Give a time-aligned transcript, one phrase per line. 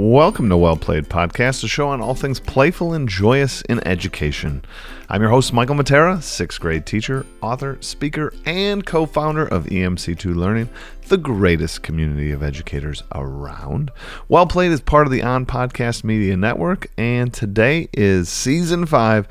[0.00, 4.64] Welcome to Well Played Podcast, a show on all things playful and joyous in education.
[5.08, 10.36] I'm your host, Michael Matera, sixth grade teacher, author, speaker, and co founder of EMC2
[10.36, 10.68] Learning,
[11.08, 13.90] the greatest community of educators around.
[14.28, 19.26] Well Played is part of the On Podcast Media Network, and today is season five,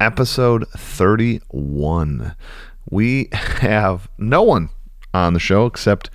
[0.00, 2.34] episode 31.
[2.90, 4.70] We have no one
[5.14, 6.10] on the show except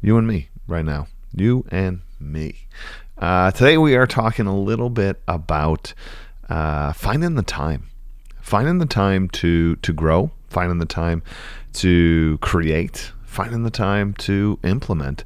[0.00, 1.08] you and me right now.
[1.34, 2.66] You and me.
[3.22, 5.94] Uh, today we are talking a little bit about
[6.48, 7.86] uh, finding the time,
[8.40, 11.22] finding the time to to grow, finding the time
[11.72, 15.22] to create, finding the time to implement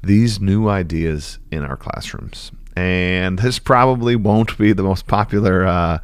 [0.00, 2.52] these new ideas in our classrooms.
[2.76, 5.98] And this probably won't be the most popular uh,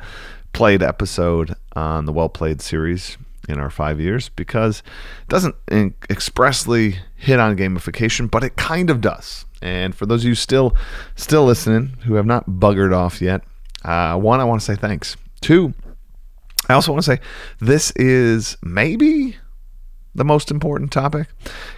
[0.52, 4.80] played episode on the Well Played series in our five years because
[5.22, 9.44] it doesn't expressly hit on gamification, but it kind of does.
[9.66, 10.76] And for those of you still
[11.16, 13.42] still listening who have not buggered off yet,
[13.84, 15.16] uh, one, I want to say thanks.
[15.40, 15.74] Two,
[16.68, 17.20] I also want to say
[17.58, 19.36] this is maybe
[20.14, 21.28] the most important topic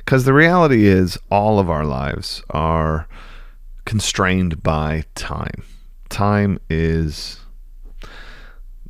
[0.04, 3.08] because the reality is all of our lives are
[3.86, 5.64] constrained by time.
[6.10, 7.40] Time is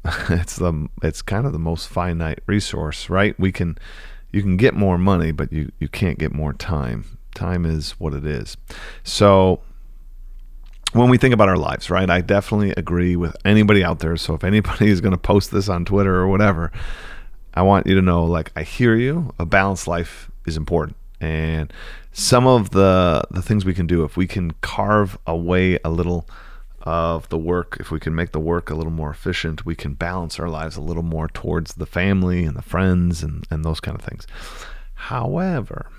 [0.29, 3.39] it's the it's kind of the most finite resource, right?
[3.39, 3.79] We can
[4.33, 8.15] you can get more money, but you you can't get more time time is what
[8.15, 8.57] it is.
[9.03, 9.61] So
[10.93, 14.17] when we think about our lives, right, I definitely agree with anybody out there.
[14.17, 16.73] So if anybody is going to post this on Twitter or whatever,
[17.55, 19.35] I want you to know like I hear you.
[19.39, 20.97] A balanced life is important.
[21.21, 21.73] And
[22.13, 26.29] some of the the things we can do if we can carve away a little
[26.83, 29.95] of the work, if we can make the work a little more efficient, we can
[29.95, 33.81] balance our lives a little more towards the family and the friends and, and those
[33.81, 34.27] kind of things.
[34.95, 35.91] However,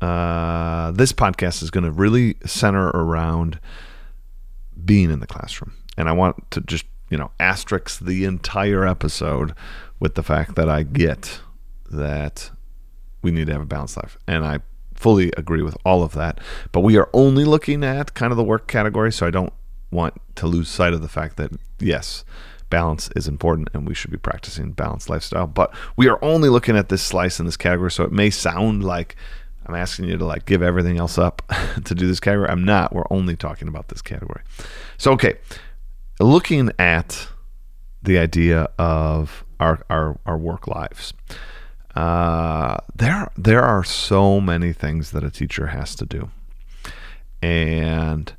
[0.00, 3.58] uh, this podcast is going to really center around
[4.84, 5.74] being in the classroom.
[5.96, 9.54] And I want to just, you know, asterisk the entire episode
[9.98, 11.40] with the fact that I get
[11.90, 12.50] that
[13.22, 14.16] we need to have a balanced life.
[14.26, 14.60] And I
[14.94, 16.40] fully agree with all of that.
[16.72, 19.12] But we are only looking at kind of the work category.
[19.12, 19.52] So I don't
[19.90, 21.50] want to lose sight of the fact that,
[21.80, 22.24] yes,
[22.70, 25.46] balance is important and we should be practicing balanced lifestyle.
[25.46, 27.90] But we are only looking at this slice in this category.
[27.90, 29.16] So it may sound like
[29.68, 31.42] I'm asking you to like give everything else up
[31.84, 32.48] to do this category.
[32.48, 32.94] I'm not.
[32.94, 34.42] We're only talking about this category.
[34.96, 35.36] So okay,
[36.18, 37.28] looking at
[38.02, 41.12] the idea of our our, our work lives.
[41.94, 46.30] Uh, there there are so many things that a teacher has to do,
[47.42, 48.32] and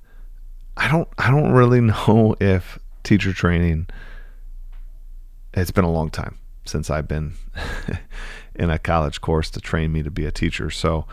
[0.77, 3.87] I don't I don't really know if teacher training.
[5.53, 7.33] It's been a long time since I've been
[8.55, 10.69] in a college course to train me to be a teacher.
[10.69, 11.05] So,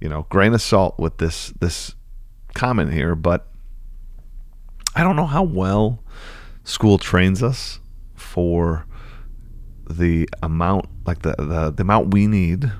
[0.00, 1.94] you know, grain of salt with this this
[2.54, 3.48] comment here, but
[4.94, 6.02] I don't know how well
[6.64, 7.80] school trains us
[8.14, 8.86] for
[9.88, 12.72] the amount like the, the, the amount we need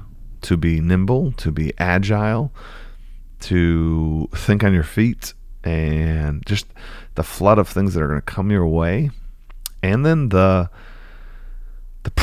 [0.43, 2.53] to be nimble, to be agile,
[3.41, 6.66] to think on your feet and just
[7.16, 9.10] the flood of things that are going to come your way.
[9.83, 10.71] And then the the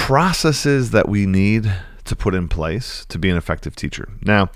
[0.03, 4.09] processes that we need to put in place to be an effective teacher.
[4.21, 4.49] Now,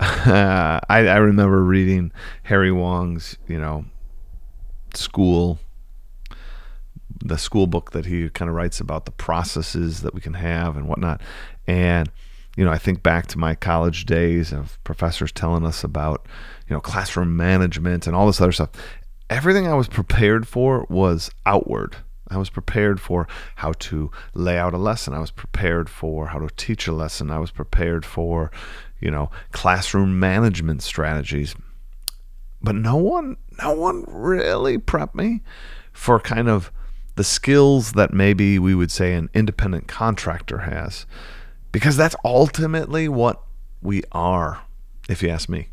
[0.00, 2.10] uh, I, I remember reading
[2.42, 3.84] Harry Wong's, you know,
[4.94, 5.60] school,
[7.20, 10.76] the school book that he kind of writes about the processes that we can have
[10.76, 11.20] and whatnot.
[11.68, 12.10] And,
[12.56, 16.26] you know, I think back to my college days of professors telling us about,
[16.68, 18.70] you know, classroom management and all this other stuff.
[19.30, 21.94] Everything I was prepared for was outward
[22.30, 23.26] I was prepared for
[23.56, 25.12] how to lay out a lesson.
[25.12, 27.30] I was prepared for how to teach a lesson.
[27.30, 28.50] I was prepared for,
[29.00, 31.54] you know, classroom management strategies.
[32.62, 35.42] But no one no one really prepped me
[35.92, 36.70] for kind of
[37.16, 41.06] the skills that maybe we would say an independent contractor has.
[41.72, 43.42] Because that's ultimately what
[43.82, 44.62] we are,
[45.08, 45.68] if you ask me.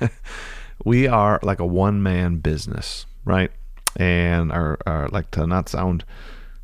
[0.84, 3.50] we are like a one man business, right?
[3.96, 6.04] And our, our like to not sound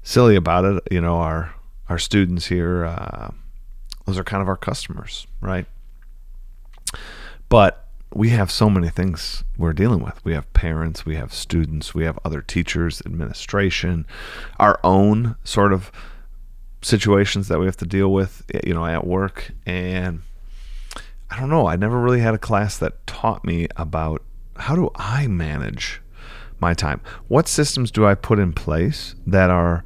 [0.03, 1.55] silly about it, you know, our
[1.89, 3.31] our students here, uh,
[4.07, 5.67] those are kind of our customers, right?
[7.49, 10.23] But we have so many things we're dealing with.
[10.25, 14.07] We have parents, we have students, we have other teachers, administration,
[14.59, 15.91] our own sort of
[16.83, 19.53] situations that we have to deal with, you know, at work.
[19.65, 20.23] And
[21.31, 24.23] I don't know, I never really had a class that taught me about
[24.57, 26.02] how do I manage
[26.63, 27.03] my time?
[27.29, 29.85] What systems do I put in place that are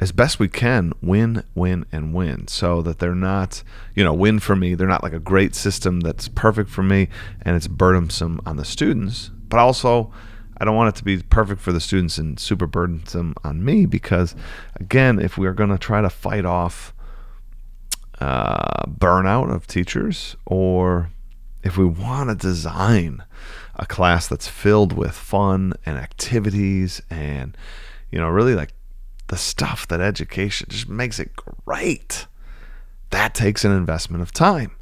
[0.00, 3.62] as best we can win, win, and win so that they're not,
[3.94, 4.74] you know, win for me.
[4.74, 7.08] They're not like a great system that's perfect for me
[7.42, 9.30] and it's burdensome on the students.
[9.48, 10.12] But also,
[10.58, 13.86] I don't want it to be perfect for the students and super burdensome on me
[13.86, 14.34] because,
[14.76, 16.92] again, if we are going to try to fight off
[18.20, 21.10] uh, burnout of teachers or
[21.62, 23.24] if we want to design
[23.76, 27.56] a class that's filled with fun and activities and
[28.10, 28.72] you know really like
[29.28, 32.26] the stuff that education just makes it great
[33.10, 34.72] that takes an investment of time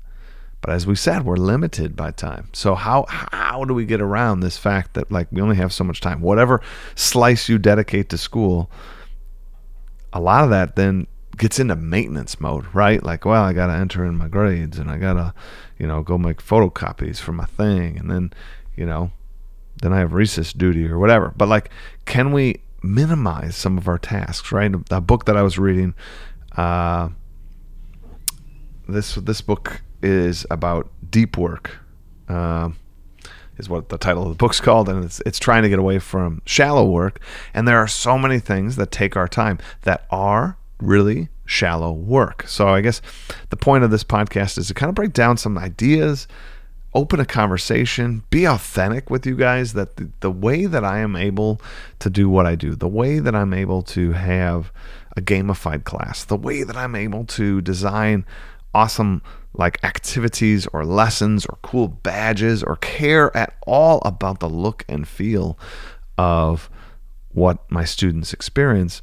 [0.61, 4.41] but as we said we're limited by time so how how do we get around
[4.41, 6.61] this fact that like we only have so much time whatever
[6.95, 8.71] slice you dedicate to school
[10.13, 11.07] a lot of that then
[11.37, 13.03] gets into maintenance mode, right?
[13.03, 15.35] Like, well, I got to enter in my grades and I got to,
[15.79, 17.99] you know, go make photocopies for my thing.
[17.99, 18.33] And then,
[18.77, 19.13] you know,
[19.83, 21.33] then I have recess duty or whatever.
[21.37, 21.71] But like,
[22.05, 24.73] can we minimize some of our tasks, right?
[24.91, 25.95] A book that I was reading,
[26.57, 27.11] uh,
[28.89, 31.79] this, this book is about deep work.
[32.29, 32.71] Uh,
[33.59, 35.99] is what the title of the book's called, and it's it's trying to get away
[35.99, 37.21] from shallow work.
[37.55, 42.45] And there are so many things that take our time that are really shallow work.
[42.49, 43.01] So I guess
[43.51, 46.27] the point of this podcast is to kind of break down some ideas,
[46.95, 51.17] open a conversation, be authentic with you guys that the, the way that I am
[51.17, 51.61] able
[52.01, 54.73] to do what I do, the way that I'm able to have
[55.17, 58.27] a gamified class, the way that I'm able to design
[58.75, 59.23] awesome
[59.55, 65.07] like activities or lessons or cool badges or care at all about the look and
[65.07, 65.59] feel
[66.17, 66.71] of
[67.33, 69.03] what my students experience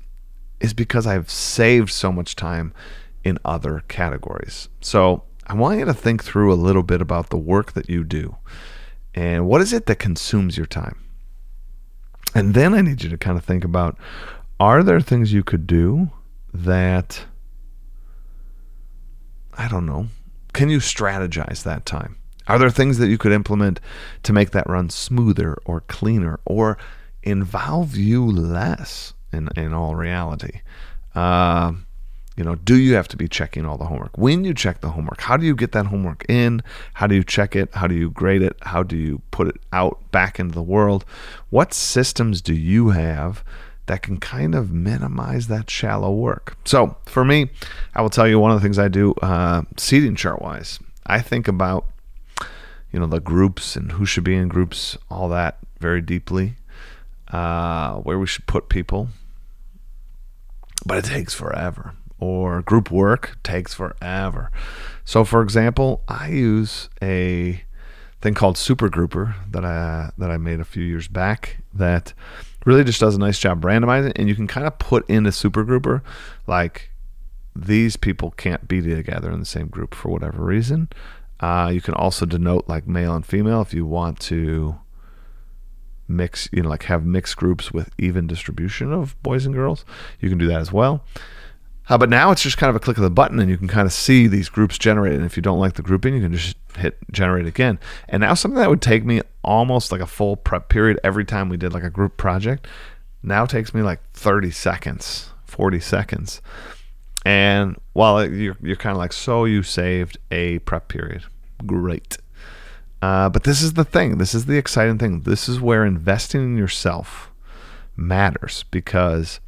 [0.60, 2.74] is because I've saved so much time
[3.24, 4.70] in other categories.
[4.82, 8.04] So I want you to think through a little bit about the work that you
[8.04, 8.38] do
[9.16, 11.04] and what is it that consumes your time.
[12.36, 13.98] And then I need you to kind of think about
[14.60, 16.12] are there things you could do
[16.54, 17.26] that,
[19.58, 20.08] I don't know,
[20.54, 22.18] can you strategize that time?
[22.48, 23.80] Are there things that you could implement
[24.24, 26.78] to make that run smoother or cleaner or
[27.24, 30.62] involve you less in in all reality.
[31.16, 31.74] Uh,
[32.40, 34.18] you know, do you have to be checking all the homework?
[34.18, 36.64] When you check the homework, how do you get that homework in?
[36.94, 37.70] How do you check it?
[37.74, 38.56] How do you grade it?
[38.62, 41.04] How do you put it out back into the world?
[41.50, 43.44] What systems do you have
[43.88, 46.56] that can kind of minimize that shallow work?
[46.64, 47.50] So, for me,
[47.94, 50.80] I will tell you one of the things I do uh, seating chart wise.
[51.06, 51.88] I think about
[52.94, 56.56] you know the groups and who should be in groups, all that very deeply.
[57.28, 59.10] Uh, where we should put people,
[60.86, 61.96] but it takes forever.
[62.20, 64.52] Or group work takes forever.
[65.06, 67.64] So, for example, I use a
[68.22, 72.14] thing called Super Grouper that I that I made a few years back that
[72.66, 75.32] really just does a nice job randomizing, and you can kind of put in a
[75.32, 76.04] Super Grouper
[76.46, 76.92] like
[77.56, 80.90] these people can't be together in the same group for whatever reason.
[81.40, 84.78] Uh, you can also denote like male and female if you want to
[86.08, 89.86] mix, you know, like have mixed groups with even distribution of boys and girls.
[90.20, 91.04] You can do that as well.
[91.90, 93.68] Uh, but now it's just kind of a click of the button and you can
[93.68, 95.18] kind of see these groups generated.
[95.18, 97.80] And if you don't like the grouping, you can just hit generate again.
[98.08, 101.50] And now something that would take me almost like a full prep period every time
[101.50, 102.68] we did like a group project
[103.24, 106.42] now takes me like 30 seconds, 40 seconds.
[107.26, 111.24] And while you're, you're kind of like, so you saved a prep period.
[111.66, 112.18] Great.
[113.02, 114.18] Uh, but this is the thing.
[114.18, 115.22] This is the exciting thing.
[115.22, 117.32] This is where investing in yourself
[117.96, 119.40] matters because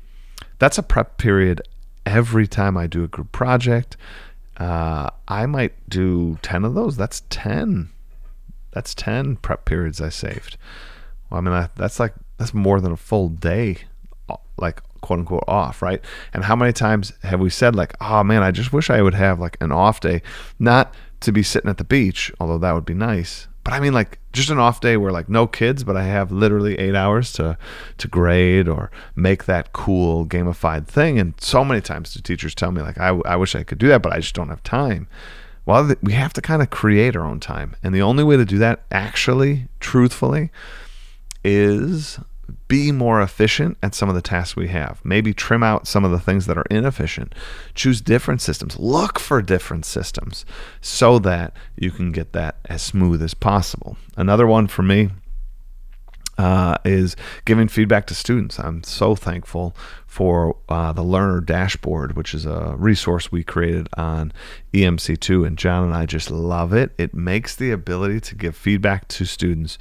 [0.60, 1.62] that's a prep period
[2.06, 3.98] every time I do a group project.
[4.58, 6.98] Uh, I might do 10 of those.
[6.98, 7.90] That's 10.
[8.72, 10.58] That's 10 prep periods I saved.
[11.30, 13.78] Well, I mean, that's like, that's more than a full day,
[14.30, 16.02] uh, like quote unquote off, right?
[16.34, 19.14] And how many times have we said, like, oh man, I just wish I would
[19.14, 20.22] have like an off day?
[20.60, 23.48] Not to be sitting at the beach, although that would be nice.
[23.64, 26.32] But I mean, like just an off day where like no kids, but I have
[26.32, 27.58] literally eight hours to
[27.98, 31.20] to grade or make that cool gamified thing.
[31.20, 33.88] And so many times the teachers tell me like, I, I wish I could do
[33.90, 35.08] that, but I just don't have time.
[35.66, 38.46] Well, we have to kind of create our own time, and the only way to
[38.46, 40.50] do that, actually, truthfully,
[41.44, 42.20] is
[42.68, 45.02] be more efficient at some of the tasks we have.
[45.04, 47.34] Maybe trim out some of the things that are inefficient.
[47.76, 48.80] Choose different systems.
[48.80, 50.46] Look for different systems
[50.82, 53.98] so that you can get that as smooth as possible.
[54.18, 55.10] Another one for me
[56.38, 57.16] uh, is
[57.46, 58.60] giving feedback to students.
[58.60, 59.76] I'm so thankful
[60.08, 64.34] for uh, the Learner Dashboard, which is a resource we created on
[64.74, 66.92] EMC2, and John and I just love it.
[66.98, 69.78] It makes the ability to give feedback to students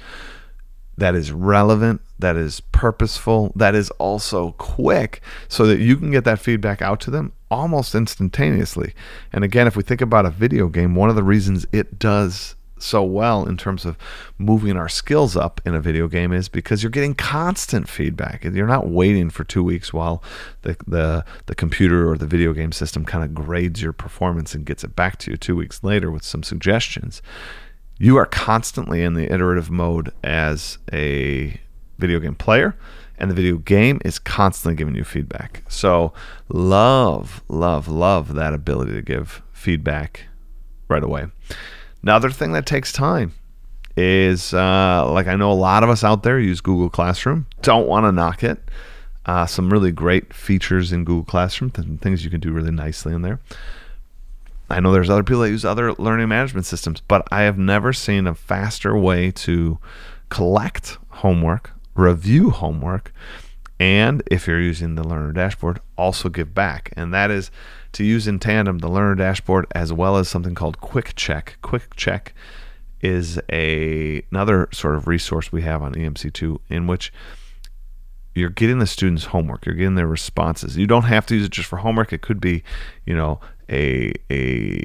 [0.97, 6.23] that is relevant, that is purposeful, that is also quick so that you can get
[6.23, 8.93] that feedback out to them almost instantaneously.
[9.33, 12.55] And again, if we think about a video game, one of the reasons it does
[12.81, 13.97] so well in terms of
[14.37, 18.43] moving our skills up in a video game is because you're getting constant feedback.
[18.43, 20.23] You're not waiting for two weeks while
[20.63, 24.65] the the, the computer or the video game system kind of grades your performance and
[24.65, 27.21] gets it back to you two weeks later with some suggestions.
[27.99, 31.59] You are constantly in the iterative mode as a
[32.01, 32.75] video game player
[33.17, 35.63] and the video game is constantly giving you feedback.
[35.69, 36.11] So,
[36.49, 40.25] love, love, love that ability to give feedback
[40.87, 41.27] right away.
[42.01, 43.33] Another thing that takes time
[43.95, 47.45] is uh, like I know a lot of us out there use Google Classroom.
[47.61, 48.59] Don't want to knock it.
[49.25, 53.21] Uh, some really great features in Google Classroom, things you can do really nicely in
[53.21, 53.39] there.
[54.67, 57.93] I know there's other people that use other learning management systems, but I have never
[57.93, 59.77] seen a faster way to
[60.29, 63.13] collect homework, review homework,
[63.79, 66.93] and if you're using the learner dashboard, also give back.
[66.95, 67.49] And that is
[67.93, 71.57] to use in tandem the learner dashboard as well as something called Quick Check.
[71.61, 72.33] Quick Check
[73.01, 77.11] is a another sort of resource we have on EMC2 in which
[78.33, 80.77] you're getting the students' homework, you're getting their responses.
[80.77, 82.13] You don't have to use it just for homework.
[82.13, 82.63] It could be,
[83.05, 84.79] you know, a a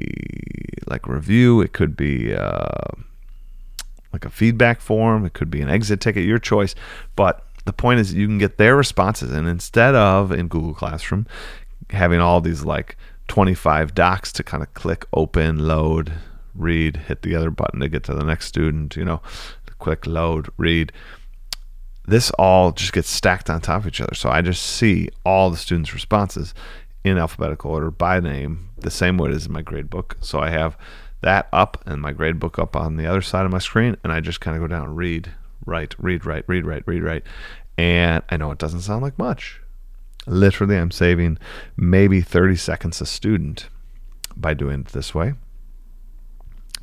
[0.87, 1.61] like review.
[1.61, 2.91] It could be uh,
[4.17, 5.25] like a feedback form.
[5.25, 6.73] It could be an exit ticket, your choice.
[7.15, 11.27] But the point is, you can get their responses, and instead of in Google Classroom
[11.91, 12.97] having all these like
[13.27, 16.13] 25 docs to kind of click, open, load,
[16.55, 19.21] read, hit the other button to get to the next student, you know,
[19.79, 20.91] click, load, read.
[22.05, 24.15] This all just gets stacked on top of each other.
[24.15, 26.53] So I just see all the students' responses
[27.03, 30.17] in alphabetical order by name, the same way it is in my grade book.
[30.21, 30.77] So I have
[31.21, 34.11] that up and my grade book up on the other side of my screen, and
[34.13, 35.31] I just kind of go down, read,
[35.65, 37.23] write, read, write, read, write, read, write.
[37.77, 39.61] And I know it doesn't sound like much,
[40.27, 41.37] Literally, I'm saving
[41.77, 43.69] maybe 30 seconds a student
[44.35, 45.35] by doing it this way.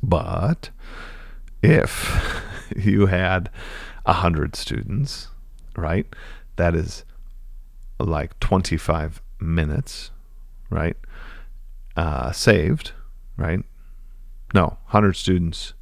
[0.01, 0.71] But
[1.61, 2.43] if
[2.75, 3.51] you had
[4.05, 5.27] 100 students,
[5.77, 6.07] right,
[6.55, 7.05] that is
[7.99, 10.09] like 25 minutes,
[10.71, 10.97] right,
[11.95, 12.93] uh, saved,
[13.37, 13.63] right?
[14.55, 15.73] No, 100 students,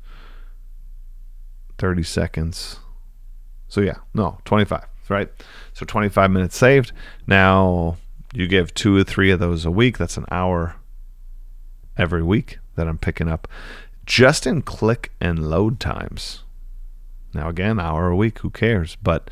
[1.78, 2.80] 30 seconds.
[3.70, 5.30] So, yeah, no, 25 right?
[5.74, 6.92] So 25 minutes saved.
[7.28, 7.98] Now
[8.34, 9.98] you give two or three of those a week.
[9.98, 10.76] That's an hour
[11.98, 13.48] every week that I'm picking up
[14.06, 16.44] just in click and load times.
[17.34, 18.98] Now, again, hour a week, who cares?
[19.02, 19.30] But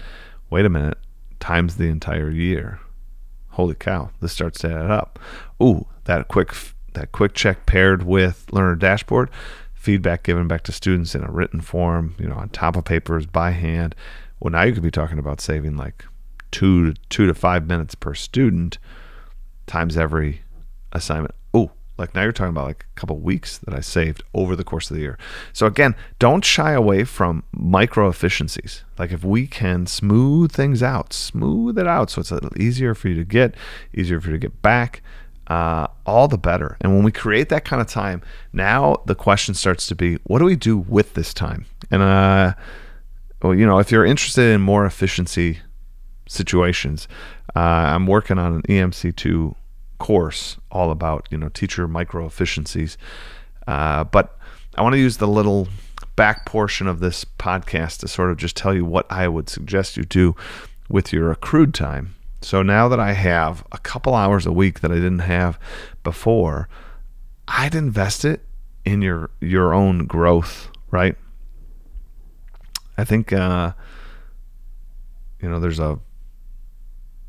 [0.50, 0.98] wait a minute,
[1.40, 2.80] times the entire year.
[3.50, 5.20] Holy cow, this starts to add up.
[5.62, 6.54] Ooh, that quick
[6.94, 9.30] that quick check paired with learner dashboard,
[9.74, 13.26] feedback given back to students in a written form, you know, on top of papers
[13.26, 13.96] by hand.
[14.40, 16.06] Well, now you could be talking about saving like
[16.52, 18.78] two to two to five minutes per student
[19.66, 20.42] times every
[20.92, 21.34] assignment.
[21.54, 24.64] Oh, like now you're talking about like a couple weeks that I saved over the
[24.64, 25.18] course of the year.
[25.54, 28.84] So again, don't shy away from micro efficiencies.
[28.98, 32.96] Like if we can smooth things out, smooth it out so it's a little easier
[32.96, 33.56] for you to get,
[33.94, 35.02] easier for you to get back.
[35.52, 36.78] Uh, all the better.
[36.80, 38.22] And when we create that kind of time,
[38.54, 41.66] now the question starts to be, what do we do with this time?
[41.92, 42.54] And uh,
[43.42, 45.60] well, you know, if you're interested in more efficiency
[46.26, 47.10] situations,
[47.54, 49.54] uh, I'm working on an EMC2
[49.98, 52.98] course all about you know teacher micro efficiencies.
[53.68, 54.38] Uh, but
[54.78, 55.68] I want to use the little
[56.16, 59.98] back portion of this podcast to sort of just tell you what I would suggest
[59.98, 60.34] you do
[60.88, 62.16] with your accrued time.
[62.42, 65.60] So now that I have a couple hours a week that I didn't have
[66.04, 66.68] before,
[67.48, 68.42] I'd invest it
[68.84, 71.16] in your your own growth, right?
[72.98, 73.74] I think uh,
[75.40, 76.00] you know there's a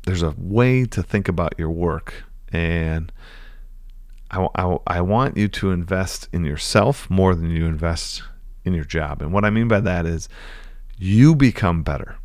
[0.05, 3.11] there's a way to think about your work, and
[4.31, 8.23] I, I, I want you to invest in yourself more than you invest
[8.65, 9.21] in your job.
[9.21, 10.27] And what I mean by that is
[10.97, 12.17] you become better.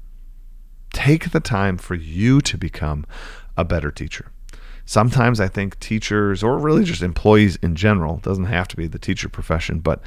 [0.99, 3.07] Take the time for you to become
[3.57, 4.33] a better teacher.
[4.85, 8.99] Sometimes I think teachers, or really just employees in general, doesn't have to be the
[8.99, 10.03] teacher profession, but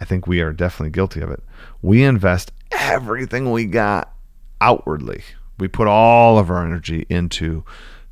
[0.00, 1.42] I think we are definitely guilty of it.
[1.82, 4.14] We invest everything we got
[4.62, 5.24] outwardly.
[5.58, 7.62] We put all of our energy into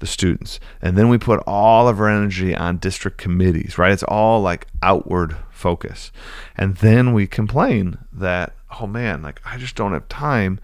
[0.00, 0.60] the students.
[0.82, 3.90] And then we put all of our energy on district committees, right?
[3.90, 6.12] It's all like outward focus.
[6.58, 10.60] And then we complain that, oh man, like I just don't have time.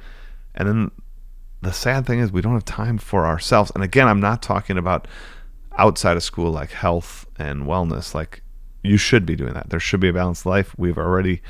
[0.55, 0.91] And then
[1.65, 3.73] the sad thing is we don't have time for ourselves.
[3.75, 5.09] And again, I'm not talking about
[5.77, 8.15] outside of school like health and wellness.
[8.15, 8.43] Like
[8.83, 9.71] you should be doing that.
[9.71, 10.75] There should be a balanced life.
[10.79, 11.43] We've already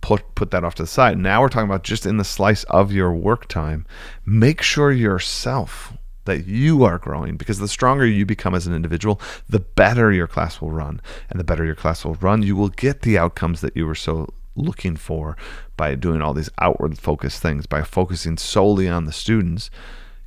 [0.00, 1.18] put put that off to the side.
[1.18, 3.86] Now we're talking about just in the slice of your work time.
[4.26, 5.92] Make sure yourself
[6.24, 10.26] that you are growing because the stronger you become as an individual, the better your
[10.26, 11.00] class will run.
[11.30, 13.94] And the better your class will run, you will get the outcomes that you were
[13.94, 15.36] so looking for
[15.76, 19.70] by doing all these outward focused things, by focusing solely on the students,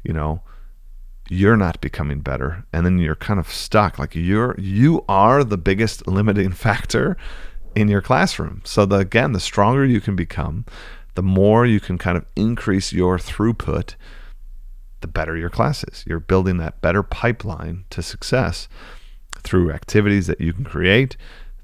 [0.04, 0.42] you know,
[1.30, 2.66] you're not becoming better.
[2.72, 3.98] And then you're kind of stuck.
[3.98, 7.18] Like you're you are the biggest limiting factor
[7.76, 8.62] in your classroom.
[8.64, 10.66] So the, again the stronger you can become
[11.16, 13.96] the more you can kind of increase your throughput
[15.02, 16.04] the better your class is.
[16.08, 18.68] You're building that better pipeline to success
[19.44, 21.16] through activities that you can create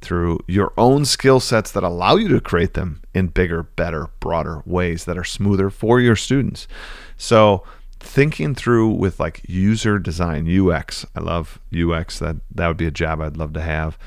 [0.02, 4.62] through your own skill sets that allow you to create them in bigger better broader
[4.66, 6.68] ways that are smoother for your students
[7.18, 7.64] so
[8.02, 11.06] thinking through with like user design UX.
[11.16, 12.20] I love UX.
[12.20, 13.98] That that would be a job I'd love to have.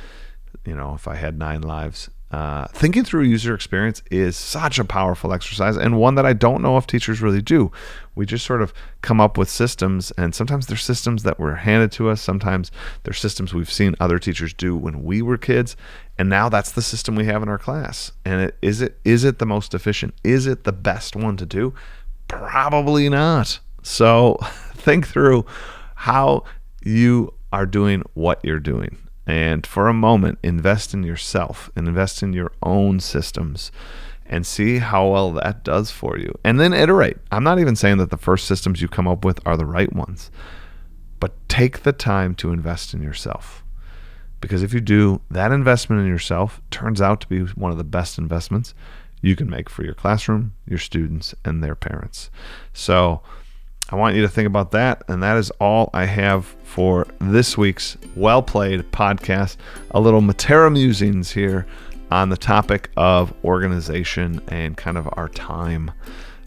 [0.64, 2.10] You know, if I had nine lives.
[2.34, 6.62] Uh, thinking through user experience is such a powerful exercise and one that I don't
[6.62, 7.70] know if teachers really do.
[8.16, 11.92] We just sort of come up with systems, and sometimes they're systems that were handed
[11.92, 12.20] to us.
[12.20, 12.72] Sometimes
[13.04, 15.76] they're systems we've seen other teachers do when we were kids,
[16.18, 18.10] and now that's the system we have in our class.
[18.24, 20.12] And it, is it is it the most efficient?
[20.24, 21.72] Is it the best one to do?
[22.26, 23.60] Probably not.
[23.84, 24.38] So
[24.74, 25.46] think through
[25.94, 26.42] how
[26.82, 29.03] you are doing what you're doing.
[29.26, 33.72] And for a moment, invest in yourself and invest in your own systems
[34.26, 36.32] and see how well that does for you.
[36.44, 37.16] And then iterate.
[37.30, 39.92] I'm not even saying that the first systems you come up with are the right
[39.92, 40.30] ones,
[41.20, 43.64] but take the time to invest in yourself.
[44.40, 47.84] Because if you do, that investment in yourself turns out to be one of the
[47.84, 48.74] best investments
[49.22, 52.30] you can make for your classroom, your students, and their parents.
[52.74, 53.22] So,
[53.90, 55.02] I want you to think about that.
[55.08, 59.56] And that is all I have for this week's Well Played podcast.
[59.90, 61.66] A little Matera musings here
[62.10, 65.90] on the topic of organization and kind of our time.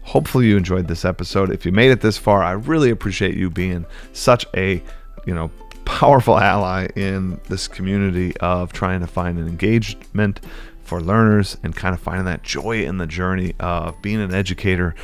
[0.02, 1.50] Hopefully you enjoyed this episode.
[1.50, 4.82] If you made it this far, I really appreciate you being such a,
[5.26, 5.50] you know,
[5.84, 10.40] powerful ally in this community of trying to find an engagement
[10.82, 14.94] for learners and kind of finding that joy in the journey of being an educator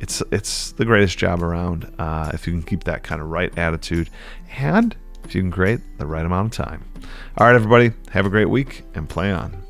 [0.00, 3.56] it's it's the greatest job around uh, if you can keep that kind of right
[3.58, 4.10] attitude
[4.56, 6.84] and if you can create the right amount of time.
[7.36, 9.67] All right, everybody, have a great week and play on.